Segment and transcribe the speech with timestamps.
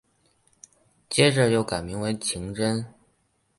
[1.09, 2.91] 接着又改名为晴贞。